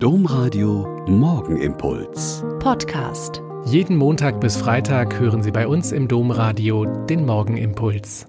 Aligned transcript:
Domradio 0.00 1.04
Morgenimpuls. 1.08 2.44
Podcast. 2.60 3.42
Jeden 3.64 3.96
Montag 3.96 4.40
bis 4.40 4.56
Freitag 4.56 5.18
hören 5.18 5.42
Sie 5.42 5.50
bei 5.50 5.66
uns 5.66 5.90
im 5.90 6.06
Domradio 6.06 6.84
den 6.84 7.26
Morgenimpuls. 7.26 8.28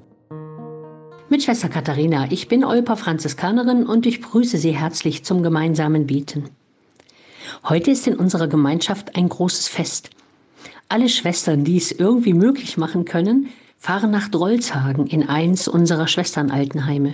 Mit 1.30 1.44
Schwester 1.44 1.70
Katharina, 1.70 2.32
ich 2.32 2.48
bin 2.48 2.66
Olpa 2.66 2.96
Franziskanerin 2.96 3.86
und 3.86 4.08
ich 4.08 4.24
grüße 4.24 4.58
Sie 4.58 4.72
herzlich 4.72 5.24
zum 5.24 5.44
gemeinsamen 5.44 6.08
Beten. 6.08 6.50
Heute 7.64 7.92
ist 7.92 8.08
in 8.08 8.16
unserer 8.16 8.48
Gemeinschaft 8.48 9.16
ein 9.16 9.30
großes 9.30 9.68
Fest. 9.68 10.10
Alle 10.88 11.08
Schwestern, 11.08 11.66
die 11.66 11.78
es 11.78 11.92
irgendwie 11.92 12.34
möglich 12.34 12.78
machen 12.78 13.06
können, 13.06 13.50
fahren 13.78 14.10
nach 14.10 14.30
Drolzhagen 14.30 15.06
in 15.06 15.30
eins 15.30 15.68
unserer 15.68 16.08
Schwesternaltenheime. 16.08 17.14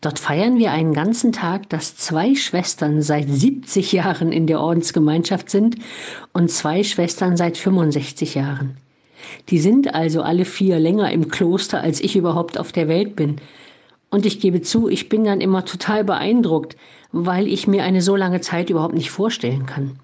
Dort 0.00 0.18
feiern 0.18 0.58
wir 0.58 0.72
einen 0.72 0.92
ganzen 0.92 1.32
Tag, 1.32 1.68
dass 1.70 1.96
zwei 1.96 2.34
Schwestern 2.34 3.02
seit 3.02 3.28
70 3.28 3.92
Jahren 3.92 4.30
in 4.30 4.46
der 4.46 4.60
Ordensgemeinschaft 4.60 5.50
sind 5.50 5.76
und 6.32 6.50
zwei 6.50 6.82
Schwestern 6.82 7.36
seit 7.36 7.56
65 7.56 8.34
Jahren. 8.34 8.76
Die 9.48 9.58
sind 9.58 9.94
also 9.94 10.22
alle 10.22 10.44
vier 10.44 10.78
länger 10.78 11.10
im 11.10 11.28
Kloster, 11.28 11.80
als 11.80 12.00
ich 12.00 12.16
überhaupt 12.16 12.58
auf 12.58 12.72
der 12.72 12.88
Welt 12.88 13.16
bin. 13.16 13.36
Und 14.10 14.26
ich 14.26 14.40
gebe 14.40 14.60
zu, 14.60 14.88
ich 14.88 15.08
bin 15.08 15.24
dann 15.24 15.40
immer 15.40 15.64
total 15.64 16.04
beeindruckt, 16.04 16.76
weil 17.12 17.48
ich 17.48 17.66
mir 17.66 17.82
eine 17.82 18.02
so 18.02 18.16
lange 18.16 18.40
Zeit 18.40 18.70
überhaupt 18.70 18.94
nicht 18.94 19.10
vorstellen 19.10 19.66
kann. 19.66 19.98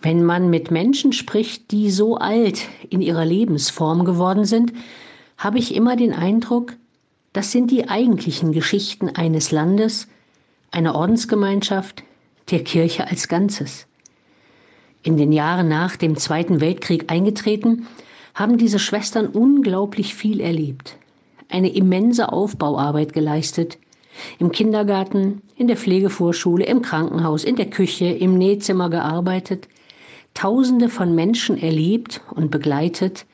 Wenn 0.00 0.24
man 0.24 0.50
mit 0.50 0.70
Menschen 0.70 1.12
spricht, 1.12 1.70
die 1.70 1.90
so 1.90 2.16
alt 2.16 2.62
in 2.90 3.00
ihrer 3.00 3.24
Lebensform 3.24 4.04
geworden 4.04 4.44
sind, 4.44 4.72
habe 5.38 5.58
ich 5.58 5.74
immer 5.74 5.96
den 5.96 6.12
Eindruck, 6.12 6.74
das 7.32 7.50
sind 7.50 7.70
die 7.70 7.88
eigentlichen 7.88 8.52
Geschichten 8.52 9.08
eines 9.08 9.50
Landes, 9.50 10.08
einer 10.70 10.94
Ordensgemeinschaft, 10.94 12.02
der 12.50 12.64
Kirche 12.64 13.06
als 13.06 13.28
Ganzes. 13.28 13.86
In 15.02 15.16
den 15.16 15.32
Jahren 15.32 15.68
nach 15.68 15.96
dem 15.96 16.16
Zweiten 16.16 16.60
Weltkrieg 16.60 17.10
eingetreten, 17.10 17.86
haben 18.34 18.58
diese 18.58 18.78
Schwestern 18.78 19.26
unglaublich 19.26 20.14
viel 20.14 20.40
erlebt, 20.40 20.96
eine 21.48 21.72
immense 21.74 22.32
Aufbauarbeit 22.32 23.12
geleistet, 23.12 23.78
im 24.38 24.52
Kindergarten, 24.52 25.42
in 25.56 25.68
der 25.68 25.76
Pflegevorschule, 25.76 26.64
im 26.64 26.82
Krankenhaus, 26.82 27.44
in 27.44 27.56
der 27.56 27.70
Küche, 27.70 28.06
im 28.06 28.36
Nähzimmer 28.36 28.90
gearbeitet, 28.90 29.68
Tausende 30.34 30.88
von 30.88 31.14
Menschen 31.14 31.58
erlebt 31.58 32.22
und 32.30 32.50
begleitet, 32.50 33.26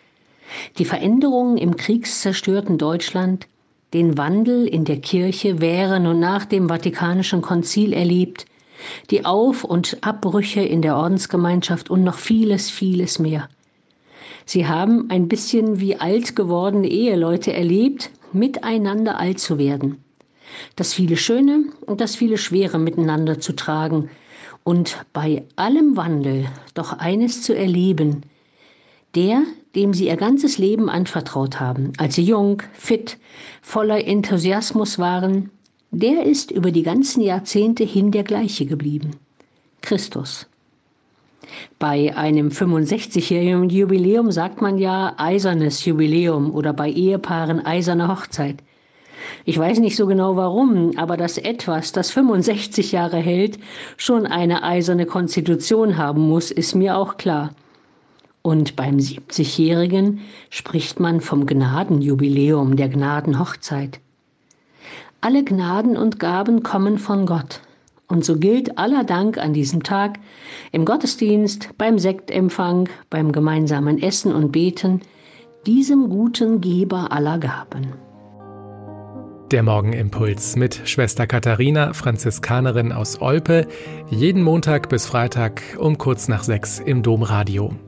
die 0.78 0.84
Veränderungen 0.84 1.56
im 1.56 1.76
kriegszerstörten 1.76 2.76
Deutschland, 2.76 3.46
den 3.94 4.18
Wandel 4.18 4.66
in 4.66 4.84
der 4.84 5.00
Kirche 5.00 5.60
während 5.60 6.06
und 6.06 6.20
nach 6.20 6.44
dem 6.44 6.68
Vatikanischen 6.68 7.42
Konzil 7.42 7.92
erlebt, 7.92 8.46
die 9.10 9.24
Auf- 9.24 9.64
und 9.64 9.98
Abbrüche 10.02 10.60
in 10.60 10.82
der 10.82 10.96
Ordensgemeinschaft 10.96 11.90
und 11.90 12.04
noch 12.04 12.16
vieles, 12.16 12.70
vieles 12.70 13.18
mehr. 13.18 13.48
Sie 14.44 14.66
haben 14.66 15.10
ein 15.10 15.28
bisschen 15.28 15.80
wie 15.80 15.96
alt 15.96 16.36
gewordene 16.36 16.88
Eheleute 16.88 17.52
erlebt, 17.52 18.10
miteinander 18.32 19.18
alt 19.18 19.40
zu 19.40 19.58
werden. 19.58 20.02
Das 20.76 20.94
viele 20.94 21.16
Schöne 21.16 21.64
und 21.86 22.00
das 22.00 22.16
viele 22.16 22.38
Schwere 22.38 22.78
miteinander 22.78 23.40
zu 23.40 23.54
tragen 23.54 24.10
und 24.64 24.98
bei 25.12 25.44
allem 25.56 25.96
Wandel 25.96 26.46
doch 26.74 26.92
eines 26.92 27.42
zu 27.42 27.56
erleben, 27.56 28.22
der, 29.14 29.42
dem 29.74 29.92
sie 29.94 30.06
ihr 30.06 30.16
ganzes 30.16 30.58
Leben 30.58 30.88
anvertraut 30.88 31.60
haben, 31.60 31.92
als 31.98 32.14
sie 32.14 32.22
jung, 32.22 32.62
fit, 32.72 33.18
voller 33.62 34.04
Enthusiasmus 34.04 34.98
waren, 34.98 35.50
der 35.90 36.24
ist 36.24 36.50
über 36.50 36.70
die 36.70 36.82
ganzen 36.82 37.22
Jahrzehnte 37.22 37.84
hin 37.84 38.10
der 38.10 38.24
gleiche 38.24 38.66
geblieben. 38.66 39.12
Christus. 39.80 40.46
Bei 41.78 42.14
einem 42.16 42.48
65-jährigen 42.48 43.70
Jubiläum 43.70 44.30
sagt 44.30 44.60
man 44.60 44.78
ja 44.78 45.14
eisernes 45.16 45.84
Jubiläum 45.84 46.50
oder 46.50 46.72
bei 46.72 46.90
Ehepaaren 46.90 47.64
eiserne 47.64 48.08
Hochzeit. 48.08 48.56
Ich 49.44 49.58
weiß 49.58 49.78
nicht 49.78 49.96
so 49.96 50.06
genau 50.06 50.36
warum, 50.36 50.92
aber 50.96 51.16
dass 51.16 51.38
etwas, 51.38 51.92
das 51.92 52.10
65 52.10 52.92
Jahre 52.92 53.18
hält, 53.18 53.58
schon 53.96 54.26
eine 54.26 54.62
eiserne 54.62 55.06
Konstitution 55.06 55.96
haben 55.96 56.28
muss, 56.28 56.50
ist 56.50 56.74
mir 56.74 56.96
auch 56.96 57.16
klar. 57.16 57.50
Und 58.42 58.76
beim 58.76 58.96
70-Jährigen 58.96 60.20
spricht 60.50 61.00
man 61.00 61.20
vom 61.20 61.46
Gnadenjubiläum, 61.46 62.76
der 62.76 62.88
Gnadenhochzeit. 62.88 64.00
Alle 65.20 65.44
Gnaden 65.44 65.96
und 65.96 66.20
Gaben 66.20 66.62
kommen 66.62 66.98
von 66.98 67.26
Gott. 67.26 67.60
Und 68.06 68.24
so 68.24 68.36
gilt 68.36 68.78
aller 68.78 69.04
Dank 69.04 69.36
an 69.36 69.52
diesem 69.52 69.82
Tag 69.82 70.18
im 70.72 70.84
Gottesdienst, 70.84 71.70
beim 71.76 71.98
Sektempfang, 71.98 72.88
beim 73.10 73.32
gemeinsamen 73.32 74.02
Essen 74.02 74.34
und 74.34 74.52
Beten, 74.52 75.02
diesem 75.66 76.08
guten 76.08 76.60
Geber 76.60 77.12
aller 77.12 77.38
Gaben. 77.38 77.92
Der 79.50 79.62
Morgenimpuls 79.62 80.56
mit 80.56 80.82
Schwester 80.84 81.26
Katharina, 81.26 81.94
Franziskanerin 81.94 82.92
aus 82.92 83.20
Olpe, 83.20 83.66
jeden 84.10 84.42
Montag 84.42 84.88
bis 84.88 85.06
Freitag 85.06 85.62
um 85.78 85.96
kurz 85.96 86.28
nach 86.28 86.44
sechs 86.44 86.78
im 86.78 87.02
Domradio. 87.02 87.72